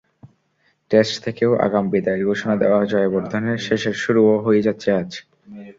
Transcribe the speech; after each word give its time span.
Test 0.91 1.15
থেকেও 1.25 1.51
আগাম 1.65 1.85
বিদায়ের 1.91 2.23
ঘোষণা 2.25 2.55
দেওয়া 2.57 2.79
জয়াবর্ধনের 2.85 3.59
শেষের 3.67 3.95
শুরুও 3.95 4.35
হয়ে 4.45 4.65
যাচ্ছে 4.67 4.89
আজ। 4.99 5.11